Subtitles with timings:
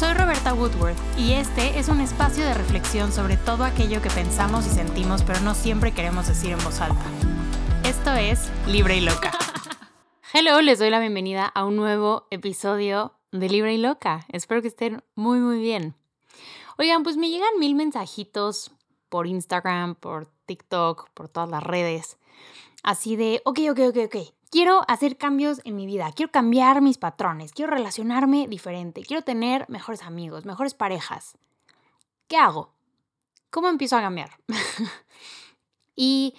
[0.00, 4.66] Soy Roberta Woodworth y este es un espacio de reflexión sobre todo aquello que pensamos
[4.66, 7.04] y sentimos pero no siempre queremos decir en voz alta.
[7.84, 9.30] Esto es Libre y Loca.
[10.32, 14.24] Hello, les doy la bienvenida a un nuevo episodio de Libre y Loca.
[14.32, 15.94] Espero que estén muy muy bien.
[16.78, 18.70] Oigan, pues me llegan mil mensajitos
[19.10, 22.16] por Instagram, por TikTok, por todas las redes.
[22.82, 24.16] Así de, ok, ok, ok, ok.
[24.50, 29.64] Quiero hacer cambios en mi vida, quiero cambiar mis patrones, quiero relacionarme diferente, quiero tener
[29.68, 31.38] mejores amigos, mejores parejas.
[32.26, 32.72] ¿Qué hago?
[33.50, 34.30] ¿Cómo empiezo a cambiar?
[35.94, 36.34] y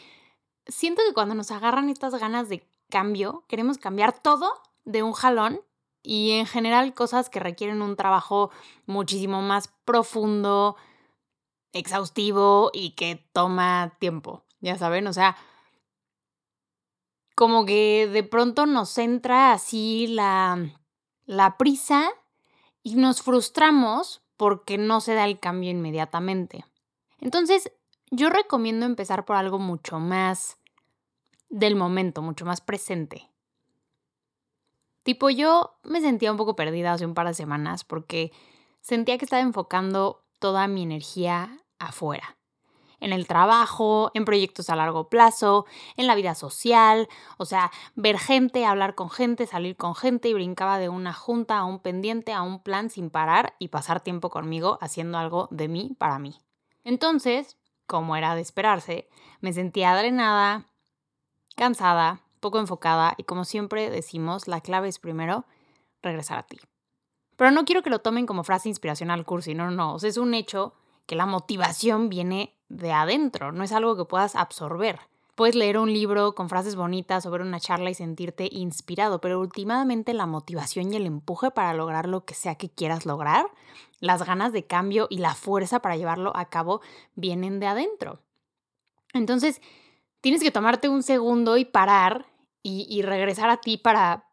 [0.67, 4.51] siento que cuando nos agarran estas ganas de cambio, queremos cambiar todo
[4.83, 5.61] de un jalón
[6.03, 8.51] y en general cosas que requieren un trabajo
[8.87, 10.75] muchísimo más profundo,
[11.71, 15.37] exhaustivo y que toma tiempo, ya saben, o sea,
[17.35, 20.73] como que de pronto nos entra así la,
[21.25, 22.09] la prisa
[22.83, 26.65] y nos frustramos porque no se da el cambio inmediatamente.
[27.19, 27.71] Entonces,
[28.09, 30.57] yo recomiendo empezar por algo mucho más
[31.49, 33.29] del momento, mucho más presente.
[35.03, 38.31] Tipo, yo me sentía un poco perdida hace un par de semanas porque
[38.81, 42.37] sentía que estaba enfocando toda mi energía afuera
[43.01, 45.65] en el trabajo, en proyectos a largo plazo,
[45.97, 50.33] en la vida social, o sea, ver gente, hablar con gente, salir con gente y
[50.33, 54.29] brincaba de una junta a un pendiente, a un plan sin parar y pasar tiempo
[54.29, 56.39] conmigo haciendo algo de mí para mí.
[56.83, 59.09] Entonces, como era de esperarse,
[59.41, 60.67] me sentía drenada,
[61.55, 65.45] cansada, poco enfocada y como siempre decimos, la clave es primero
[66.01, 66.59] regresar a ti.
[67.35, 70.33] Pero no quiero que lo tomen como frase inspiracional cursi, no, no, no, es un
[70.33, 70.73] hecho
[71.05, 74.99] que la motivación viene de adentro, no es algo que puedas absorber.
[75.35, 79.39] Puedes leer un libro con frases bonitas o ver una charla y sentirte inspirado, pero
[79.39, 83.45] últimamente la motivación y el empuje para lograr lo que sea que quieras lograr,
[83.99, 86.81] las ganas de cambio y la fuerza para llevarlo a cabo
[87.15, 88.21] vienen de adentro.
[89.13, 89.61] Entonces,
[90.19, 92.25] tienes que tomarte un segundo y parar
[92.61, 94.25] y, y regresar a ti para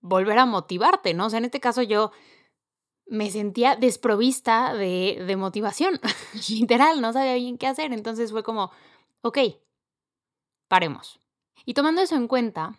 [0.00, 1.26] volver a motivarte, ¿no?
[1.26, 2.10] O sea, en este caso yo
[3.08, 6.00] me sentía desprovista de, de motivación,
[6.48, 8.70] literal, no sabía bien qué hacer, entonces fue como,
[9.22, 9.38] ok,
[10.68, 11.18] paremos.
[11.64, 12.78] Y tomando eso en cuenta,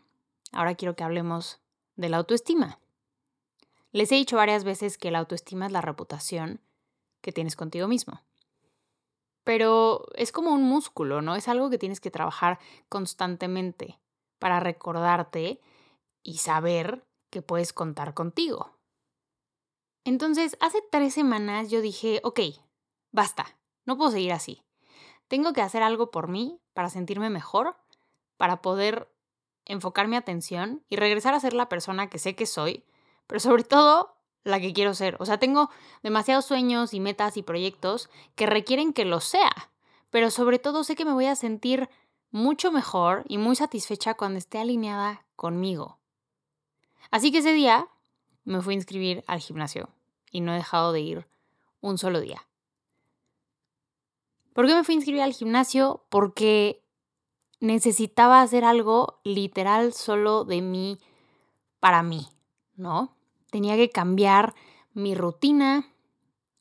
[0.51, 1.59] ahora quiero que hablemos
[1.95, 2.79] de la autoestima.
[3.91, 6.61] Les he dicho varias veces que la autoestima es la reputación
[7.21, 8.21] que tienes contigo mismo.
[9.43, 11.35] Pero es como un músculo, ¿no?
[11.35, 13.99] Es algo que tienes que trabajar constantemente
[14.37, 15.59] para recordarte
[16.21, 18.78] y saber que puedes contar contigo.
[20.09, 22.39] Entonces, hace tres semanas yo dije, ok,
[23.11, 23.45] basta,
[23.85, 24.63] no puedo seguir así.
[25.27, 27.75] Tengo que hacer algo por mí para sentirme mejor,
[28.35, 29.07] para poder
[29.65, 32.85] enfocar mi atención y regresar a ser la persona que sé que soy,
[33.27, 35.15] pero sobre todo la que quiero ser.
[35.19, 35.69] O sea, tengo
[36.01, 39.51] demasiados sueños y metas y proyectos que requieren que lo sea,
[40.09, 41.87] pero sobre todo sé que me voy a sentir
[42.31, 45.99] mucho mejor y muy satisfecha cuando esté alineada conmigo.
[47.11, 47.89] Así que ese día
[48.43, 49.91] me fui a inscribir al gimnasio
[50.31, 51.27] y no he dejado de ir
[51.81, 52.45] un solo día.
[54.53, 56.03] ¿Por qué me fui a inscribir al gimnasio?
[56.09, 56.83] Porque
[57.59, 60.97] necesitaba hacer algo literal solo de mí
[61.79, 62.27] para mí,
[62.75, 63.15] ¿no?
[63.51, 64.53] Tenía que cambiar
[64.93, 65.87] mi rutina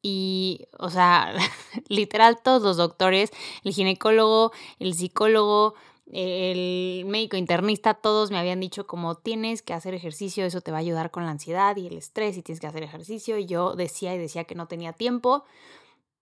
[0.02, 1.34] y, o sea,
[1.88, 3.32] literal todos los doctores,
[3.64, 5.74] el ginecólogo, el psicólogo,
[6.10, 10.78] el médico internista, todos me habían dicho como tienes que hacer ejercicio, eso te va
[10.78, 13.36] a ayudar con la ansiedad y el estrés y tienes que hacer ejercicio.
[13.38, 15.44] Y yo decía y decía que no tenía tiempo.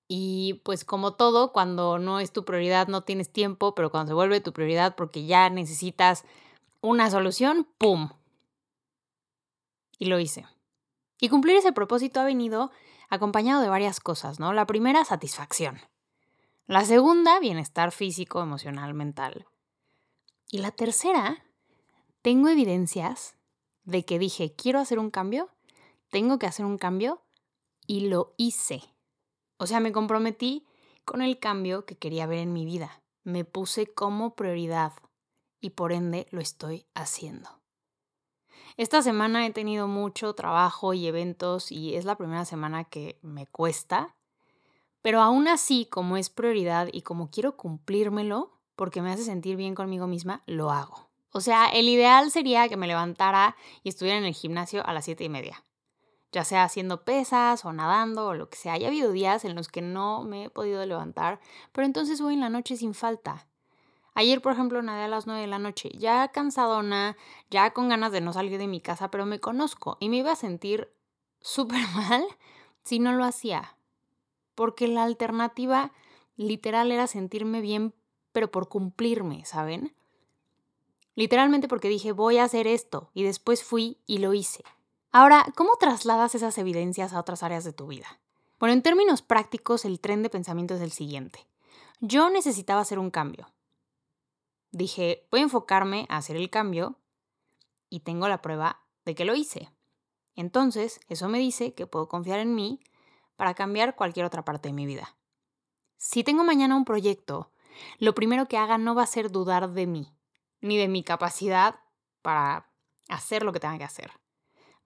[0.08, 4.14] Y pues como todo, cuando no es tu prioridad no tienes tiempo, pero cuando se
[4.14, 6.25] vuelve tu prioridad porque ya necesitas
[6.80, 8.10] una solución, ¡pum!
[9.98, 10.46] Y lo hice.
[11.20, 12.70] Y cumplir ese propósito ha venido
[13.08, 14.52] acompañado de varias cosas, ¿no?
[14.52, 15.80] La primera, satisfacción.
[16.66, 19.46] La segunda, bienestar físico, emocional, mental.
[20.50, 21.44] Y la tercera,
[22.22, 23.37] tengo evidencias
[23.84, 25.50] de que dije, quiero hacer un cambio,
[26.10, 27.22] tengo que hacer un cambio
[27.87, 28.82] y lo hice.
[29.58, 30.66] O sea, me comprometí
[31.04, 33.02] con el cambio que quería ver en mi vida.
[33.25, 34.93] Me puse como prioridad
[35.60, 37.60] y por ende lo estoy haciendo.
[38.76, 43.46] Esta semana he tenido mucho trabajo y eventos y es la primera semana que me
[43.46, 44.14] cuesta,
[45.00, 49.75] pero aún así, como es prioridad y como quiero cumplírmelo, porque me hace sentir bien
[49.75, 51.11] conmigo misma, lo hago.
[51.32, 55.05] O sea, el ideal sería que me levantara y estuviera en el gimnasio a las
[55.05, 55.64] siete y media.
[56.32, 58.76] Ya sea haciendo pesas o nadando o lo que sea.
[58.76, 61.40] Ya ha habido días en los que no me he podido levantar,
[61.73, 63.46] pero entonces voy en la noche sin falta.
[64.14, 67.19] Ayer, por ejemplo, nadé a las nueve de la noche, ya cansadona,
[67.50, 70.32] ya con ganas de no salir de mi casa, pero me conozco y me iba
[70.32, 70.90] a sentir
[71.43, 72.25] súper mal
[72.82, 73.76] si no lo hacía?
[74.55, 75.93] Porque la alternativa
[76.37, 77.93] literal era sentirme bien,
[78.37, 79.97] pero por cumplirme, ¿saben?
[81.15, 84.62] Literalmente porque dije, voy a hacer esto, y después fui y lo hice.
[85.11, 88.21] Ahora, ¿cómo trasladas esas evidencias a otras áreas de tu vida?
[88.61, 91.47] Bueno, en términos prácticos, el tren de pensamiento es el siguiente.
[92.00, 93.55] Yo necesitaba hacer un cambio.
[94.71, 96.99] Dije, voy a enfocarme a hacer el cambio
[97.88, 99.71] y tengo la prueba de que lo hice.
[100.35, 102.81] Entonces, eso me dice que puedo confiar en mí
[103.37, 105.17] para cambiar cualquier otra parte de mi vida.
[105.97, 107.50] Si tengo mañana un proyecto,
[107.99, 110.12] lo primero que haga no va a ser dudar de mí,
[110.61, 111.76] ni de mi capacidad
[112.23, 112.69] para
[113.08, 114.12] hacer lo que tenga que hacer.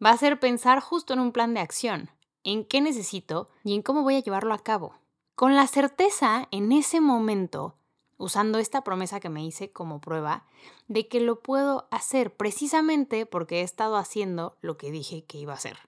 [0.04, 2.10] Va a ser pensar justo en un plan de acción,
[2.44, 4.94] en qué necesito y en cómo voy a llevarlo a cabo.
[5.34, 7.76] Con la certeza en ese momento,
[8.16, 10.46] usando esta promesa que me hice como prueba,
[10.88, 15.52] de que lo puedo hacer precisamente porque he estado haciendo lo que dije que iba
[15.52, 15.78] a hacer.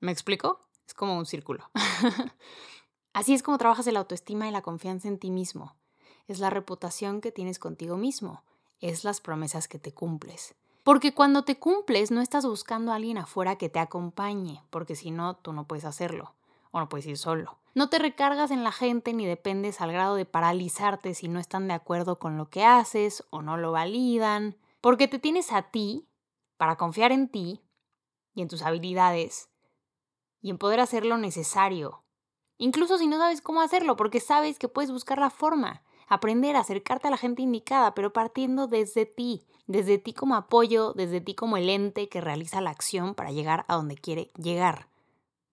[0.00, 0.66] ¿Me explico?
[0.86, 1.70] Es como un círculo.
[3.12, 5.76] Así es como trabajas el autoestima y la confianza en ti mismo.
[6.28, 8.42] Es la reputación que tienes contigo mismo.
[8.80, 10.54] Es las promesas que te cumples.
[10.82, 15.10] Porque cuando te cumples no estás buscando a alguien afuera que te acompañe, porque si
[15.10, 16.34] no, tú no puedes hacerlo
[16.72, 17.58] o no puedes ir solo.
[17.74, 21.68] No te recargas en la gente ni dependes al grado de paralizarte si no están
[21.68, 26.08] de acuerdo con lo que haces o no lo validan, porque te tienes a ti
[26.56, 27.62] para confiar en ti
[28.34, 29.48] y en tus habilidades
[30.40, 32.02] y en poder hacer lo necesario.
[32.58, 36.60] Incluso si no sabes cómo hacerlo, porque sabes que puedes buscar la forma aprender a
[36.60, 41.34] acercarte a la gente indicada, pero partiendo desde ti, desde ti como apoyo, desde ti
[41.34, 44.88] como el ente que realiza la acción para llegar a donde quiere llegar.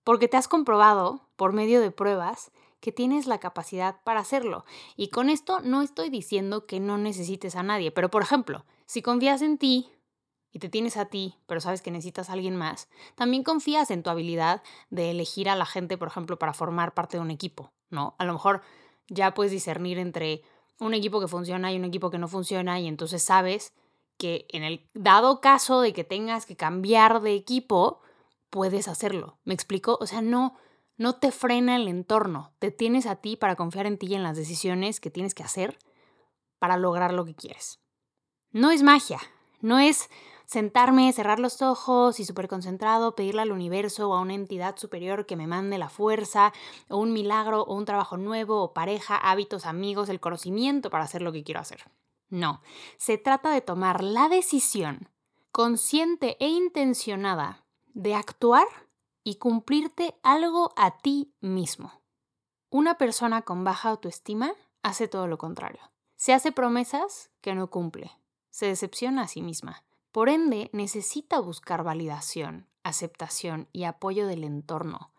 [0.03, 2.51] Porque te has comprobado, por medio de pruebas,
[2.81, 4.65] que tienes la capacidad para hacerlo.
[4.97, 9.01] Y con esto no estoy diciendo que no necesites a nadie, pero por ejemplo, si
[9.01, 9.89] confías en ti
[10.51, 14.03] y te tienes a ti, pero sabes que necesitas a alguien más, también confías en
[14.03, 17.71] tu habilidad de elegir a la gente, por ejemplo, para formar parte de un equipo,
[17.89, 18.15] ¿no?
[18.17, 18.61] A lo mejor
[19.09, 20.41] ya puedes discernir entre
[20.79, 23.73] un equipo que funciona y un equipo que no funciona y entonces sabes
[24.17, 28.01] que en el dado caso de que tengas que cambiar de equipo,
[28.49, 29.37] puedes hacerlo.
[29.45, 29.97] ¿Me explico?
[30.01, 30.57] O sea, no,
[30.97, 34.23] no te frena el entorno, te tienes a ti para confiar en ti y en
[34.23, 35.77] las decisiones que tienes que hacer
[36.59, 37.79] para lograr lo que quieres.
[38.51, 39.19] No es magia,
[39.61, 40.09] no es
[40.49, 45.27] sentarme, cerrar los ojos y súper concentrado, pedirle al universo o a una entidad superior
[45.27, 46.53] que me mande la fuerza,
[46.87, 51.21] o un milagro, o un trabajo nuevo, o pareja, hábitos, amigos, el conocimiento para hacer
[51.21, 51.83] lo que quiero hacer.
[52.29, 52.63] No,
[52.97, 55.09] se trata de tomar la decisión
[55.51, 57.63] consciente e intencionada
[57.93, 58.65] de actuar
[59.23, 62.01] y cumplirte algo a ti mismo.
[62.71, 65.91] Una persona con baja autoestima hace todo lo contrario.
[66.15, 68.11] Se hace promesas que no cumple.
[68.49, 69.83] Se decepciona a sí misma.
[70.11, 75.11] Por ende, necesita buscar validación, aceptación y apoyo del entorno.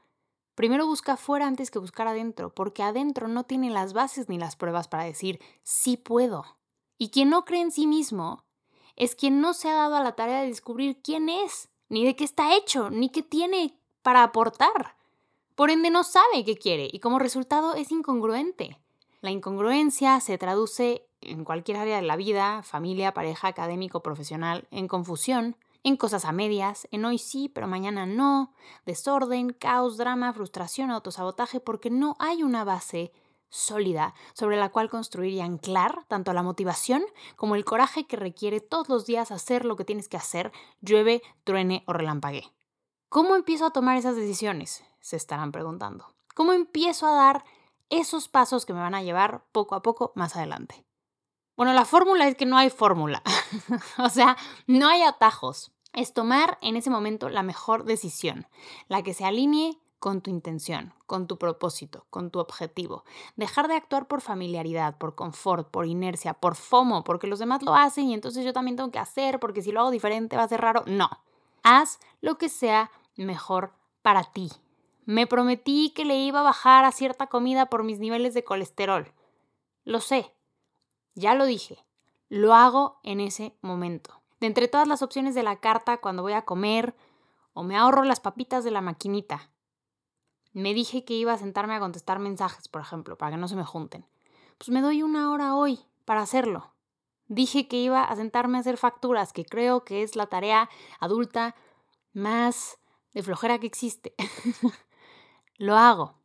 [0.55, 4.57] Primero busca afuera antes que buscar adentro, porque adentro no tiene las bases ni las
[4.57, 6.45] pruebas para decir sí puedo.
[6.99, 8.45] Y quien no cree en sí mismo
[8.97, 12.15] es quien no se ha dado a la tarea de descubrir quién es, ni de
[12.17, 14.97] qué está hecho, ni qué tiene para aportar.
[15.55, 18.79] Por ende no sabe qué quiere y como resultado es incongruente.
[19.21, 24.89] La incongruencia se traduce en cualquier área de la vida, familia, pareja, académico, profesional, en
[24.89, 28.53] confusión, en cosas a medias, en hoy sí, pero mañana no,
[28.85, 33.13] desorden, caos, drama, frustración, autosabotaje, porque no hay una base
[33.49, 37.03] sólida sobre la cual construir y anclar tanto la motivación
[37.37, 41.23] como el coraje que requiere todos los días hacer lo que tienes que hacer, llueve,
[41.45, 42.45] truene o relampague.
[43.09, 44.85] ¿Cómo empiezo a tomar esas decisiones?
[45.01, 46.07] Se estarán preguntando.
[46.35, 47.45] ¿Cómo empiezo a dar
[47.89, 50.85] esos pasos que me van a llevar poco a poco más adelante?
[51.61, 53.23] Bueno, la fórmula es que no hay fórmula.
[53.99, 55.73] o sea, no hay atajos.
[55.93, 58.47] Es tomar en ese momento la mejor decisión,
[58.89, 63.05] la que se alinee con tu intención, con tu propósito, con tu objetivo.
[63.37, 67.75] Dejar de actuar por familiaridad, por confort, por inercia, por FOMO, porque los demás lo
[67.75, 70.49] hacen y entonces yo también tengo que hacer, porque si lo hago diferente va a
[70.49, 70.83] ser raro.
[70.87, 71.11] No.
[71.63, 74.51] Haz lo que sea mejor para ti.
[75.05, 79.13] Me prometí que le iba a bajar a cierta comida por mis niveles de colesterol.
[79.85, 80.33] Lo sé,
[81.15, 81.85] ya lo dije,
[82.29, 84.23] lo hago en ese momento.
[84.41, 86.95] De entre todas las opciones de la carta cuando voy a comer,
[87.53, 89.51] o me ahorro las papitas de la maquinita.
[90.53, 93.57] Me dije que iba a sentarme a contestar mensajes, por ejemplo, para que no se
[93.57, 94.07] me junten.
[94.59, 96.73] Pues me doy una hora hoy para hacerlo.
[97.29, 101.55] Dije que iba a sentarme a hacer facturas, que creo que es la tarea adulta
[102.13, 102.79] más
[103.13, 104.15] de flojera que existe.
[105.57, 106.20] Lo hago.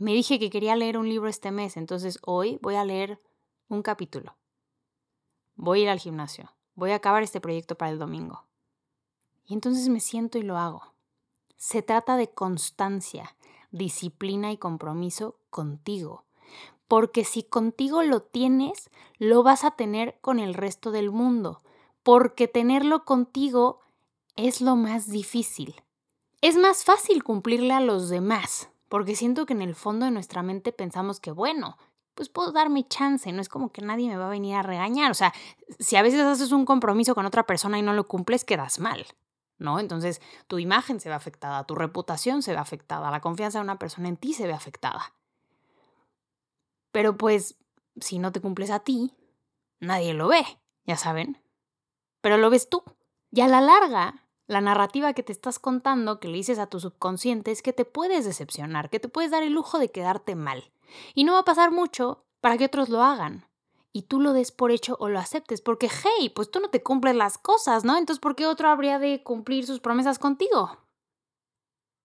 [0.00, 3.20] Me dije que quería leer un libro este mes, entonces hoy voy a leer
[3.68, 4.34] un capítulo.
[5.56, 6.54] Voy a ir al gimnasio.
[6.74, 8.46] Voy a acabar este proyecto para el domingo.
[9.44, 10.94] Y entonces me siento y lo hago.
[11.58, 13.36] Se trata de constancia,
[13.72, 16.24] disciplina y compromiso contigo.
[16.88, 18.88] Porque si contigo lo tienes,
[19.18, 21.60] lo vas a tener con el resto del mundo.
[22.02, 23.80] Porque tenerlo contigo
[24.34, 25.82] es lo más difícil.
[26.40, 30.42] Es más fácil cumplirle a los demás, porque siento que en el fondo de nuestra
[30.42, 31.78] mente pensamos que, bueno,
[32.16, 35.12] pues puedo darme chance, no es como que nadie me va a venir a regañar.
[35.12, 35.32] O sea,
[35.78, 39.06] si a veces haces un compromiso con otra persona y no lo cumples, quedas mal,
[39.58, 39.78] ¿no?
[39.78, 43.78] Entonces tu imagen se ve afectada, tu reputación se ve afectada, la confianza de una
[43.78, 45.14] persona en ti se ve afectada.
[46.90, 47.56] Pero pues,
[48.00, 49.14] si no te cumples a ti,
[49.78, 50.44] nadie lo ve,
[50.84, 51.40] ya saben.
[52.20, 52.82] Pero lo ves tú.
[53.30, 56.80] Y a la larga, la narrativa que te estás contando, que le dices a tu
[56.80, 60.72] subconsciente, es que te puedes decepcionar, que te puedes dar el lujo de quedarte mal.
[61.14, 63.46] Y no va a pasar mucho para que otros lo hagan.
[63.92, 66.82] Y tú lo des por hecho o lo aceptes, porque, hey, pues tú no te
[66.82, 67.96] cumples las cosas, ¿no?
[67.96, 70.78] Entonces, ¿por qué otro habría de cumplir sus promesas contigo?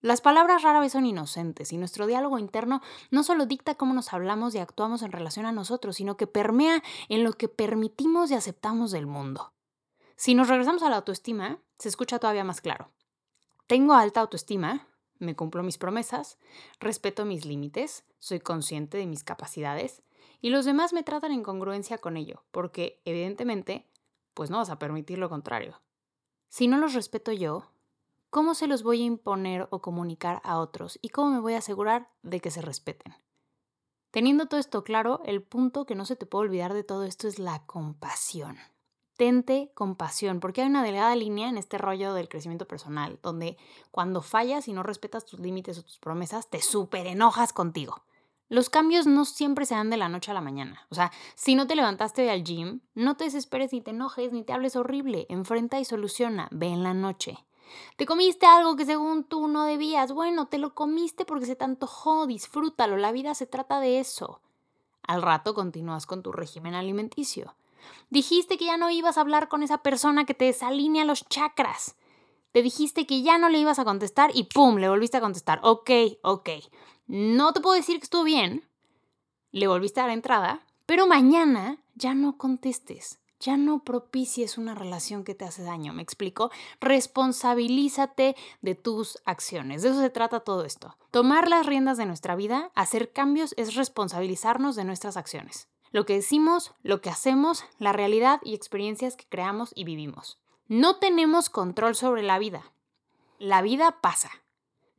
[0.02, 4.14] Las palabras rara vez son inocentes y nuestro diálogo interno no solo dicta cómo nos
[4.14, 8.36] hablamos y actuamos en relación a nosotros, sino que permea en lo que permitimos y
[8.36, 9.55] aceptamos del mundo.
[10.16, 12.90] Si nos regresamos a la autoestima, se escucha todavía más claro.
[13.68, 14.88] Tengo alta autoestima,
[15.20, 16.38] me cumplo mis promesas,
[16.80, 20.04] respeto mis límites, soy consciente de mis capacidades
[20.42, 23.88] y los demás me tratan en congruencia con ello, porque evidentemente,
[24.34, 25.82] pues no vas a permitir lo contrario.
[26.48, 27.70] Si no los respeto yo,
[28.30, 31.60] ¿cómo se los voy a imponer o comunicar a otros y cómo me voy a
[31.60, 33.16] asegurar de que se respeten?
[34.12, 37.28] Teniendo todo esto claro, el punto que no se te puede olvidar de todo esto
[37.28, 38.58] es la compasión
[39.18, 43.58] tente compasión, porque hay una delgada línea en este rollo del crecimiento personal, donde
[43.92, 48.04] cuando fallas y no respetas tus límites o tus promesas, te súper enojas contigo.
[48.48, 50.86] Los cambios no siempre se dan de la noche a la mañana.
[50.92, 54.32] O sea, si no te levantaste hoy al gym, no te desesperes ni te enojes
[54.32, 55.26] ni te hables horrible.
[55.30, 56.48] Enfrenta y soluciona.
[56.52, 57.44] Ve en la noche.
[57.98, 60.12] Te comiste algo que según tú no debías.
[60.12, 62.28] Bueno, te lo comiste porque se te.
[62.28, 62.98] Disfrútalo.
[62.98, 64.42] La vida se trata de eso.
[65.02, 67.56] Al rato continúas con tu régimen alimenticio.
[68.10, 71.96] Dijiste que ya no ibas a hablar con esa persona que te desalinea los chakras.
[72.52, 74.78] Te dijiste que ya no le ibas a contestar y ¡pum!
[74.78, 75.60] Le volviste a contestar.
[75.64, 76.50] Ok, ok.
[77.08, 78.64] No te puedo decir que estuvo bien.
[79.52, 80.66] Le volviste a dar entrada.
[80.86, 83.20] Pero mañana ya no contestes.
[83.42, 85.92] Ya no propicies una relación que te hace daño.
[85.92, 86.50] ¿Me explico?
[86.80, 89.82] Responsabilízate de tus acciones.
[89.82, 90.98] De eso se trata todo esto.
[91.12, 96.16] Tomar las riendas de nuestra vida, hacer cambios, es responsabilizarnos de nuestras acciones lo que
[96.16, 100.38] decimos, lo que hacemos, la realidad y experiencias que creamos y vivimos.
[100.68, 102.74] No tenemos control sobre la vida.
[103.40, 104.30] La vida pasa.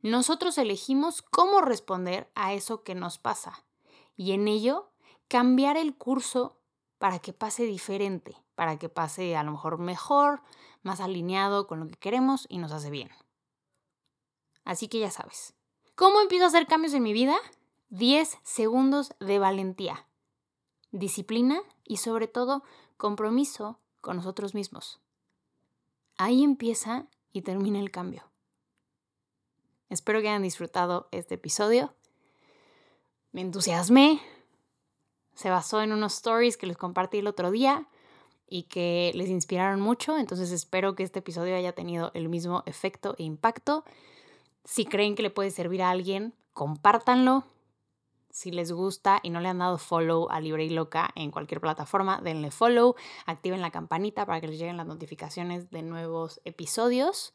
[0.01, 3.63] Nosotros elegimos cómo responder a eso que nos pasa
[4.15, 4.89] y en ello
[5.27, 6.57] cambiar el curso
[6.97, 10.41] para que pase diferente, para que pase a lo mejor mejor,
[10.81, 13.11] más alineado con lo que queremos y nos hace bien.
[14.65, 15.53] Así que ya sabes.
[15.93, 17.37] ¿Cómo empiezo a hacer cambios en mi vida?
[17.89, 20.06] 10 segundos de valentía
[20.91, 22.63] disciplina y sobre todo
[22.97, 24.99] compromiso con nosotros mismos.
[26.17, 28.23] Ahí empieza y termina el cambio.
[29.89, 31.93] Espero que hayan disfrutado este episodio.
[33.31, 34.19] Me entusiasmé.
[35.35, 37.87] Se basó en unos stories que les compartí el otro día
[38.49, 40.17] y que les inspiraron mucho.
[40.17, 43.85] Entonces espero que este episodio haya tenido el mismo efecto e impacto.
[44.63, 47.45] Si creen que le puede servir a alguien, compártanlo.
[48.37, 51.59] Si les gusta y no le han dado follow a Libre y Loca en cualquier
[51.59, 57.33] plataforma, denle follow, activen la campanita para que les lleguen las notificaciones de nuevos episodios.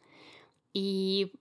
[0.72, 1.32] Y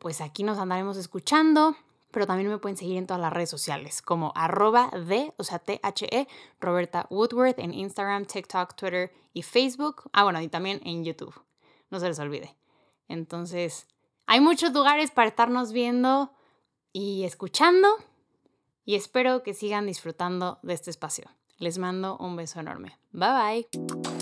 [0.00, 1.76] pues aquí nos andaremos escuchando,
[2.10, 5.60] pero también me pueden seguir en todas las redes sociales como arroba de, o sea,
[5.60, 6.26] T-H-E,
[6.58, 10.10] Roberta Woodworth en Instagram, TikTok, Twitter y Facebook.
[10.12, 11.40] Ah, bueno, y también en YouTube.
[11.90, 12.56] No se les olvide.
[13.06, 13.86] Entonces,
[14.26, 16.32] hay muchos lugares para estarnos viendo
[16.92, 17.86] y escuchando
[18.84, 21.30] y espero que sigan disfrutando de este espacio.
[21.58, 22.98] Les mando un beso enorme.
[23.12, 24.19] Bye bye.